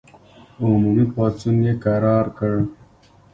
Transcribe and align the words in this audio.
عمومي 0.61 1.05
پاڅون 1.13 1.57
یې 1.65 1.73
کرار 1.83 2.25
کړ. 2.37 2.53